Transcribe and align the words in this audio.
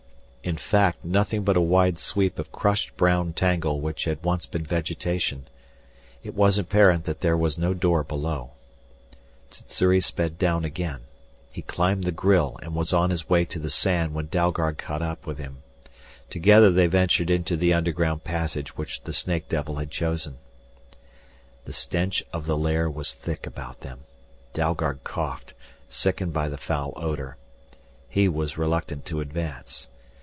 In 0.43 0.57
fact 0.57 1.05
nothing 1.05 1.43
but 1.43 1.55
a 1.55 1.61
wide 1.61 1.99
sweep 1.99 2.39
of 2.39 2.51
crushed 2.51 2.97
brown 2.97 3.31
tangle 3.31 3.79
which 3.79 4.05
had 4.05 4.23
once 4.23 4.47
been 4.47 4.63
vegetation. 4.65 5.45
It 6.23 6.33
was 6.33 6.57
apparent 6.57 7.03
that 7.03 7.21
there 7.21 7.37
was 7.37 7.59
no 7.59 7.75
door 7.75 8.03
below. 8.03 8.49
Sssuri 9.51 10.01
sped 10.01 10.39
down 10.39 10.65
again. 10.65 11.01
He 11.51 11.61
climbed 11.61 12.05
the 12.05 12.11
grille 12.11 12.57
and 12.63 12.73
was 12.73 12.91
on 12.91 13.11
his 13.11 13.29
way 13.29 13.45
to 13.45 13.59
the 13.59 13.69
sand 13.69 14.15
when 14.15 14.27
Dalgard 14.29 14.79
caught 14.79 15.03
up 15.03 15.27
with 15.27 15.37
him. 15.37 15.61
Together 16.31 16.71
they 16.71 16.87
ventured 16.87 17.29
into 17.29 17.55
the 17.55 17.71
underground 17.71 18.23
passage 18.23 18.75
which 18.75 19.03
the 19.03 19.13
snake 19.13 19.47
devil 19.47 19.75
had 19.75 19.91
chosen. 19.91 20.37
The 21.65 21.73
stench 21.73 22.23
of 22.33 22.47
the 22.47 22.57
lair 22.57 22.89
was 22.89 23.13
thick 23.13 23.45
about 23.45 23.81
them. 23.81 24.01
Dalgard 24.53 25.03
coughed, 25.03 25.53
sickened 25.87 26.33
by 26.33 26.49
the 26.49 26.57
foul 26.57 26.93
odor. 26.95 27.37
He 28.09 28.27
was 28.27 28.57
reluctant 28.57 29.05
to 29.05 29.21
advance. 29.21 29.87